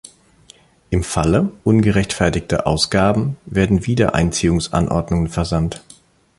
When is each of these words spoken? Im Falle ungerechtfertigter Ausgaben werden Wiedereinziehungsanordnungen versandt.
Im 0.89 1.03
Falle 1.03 1.51
ungerechtfertigter 1.63 2.65
Ausgaben 2.65 3.37
werden 3.45 3.85
Wiedereinziehungsanordnungen 3.85 5.27
versandt. 5.29 5.83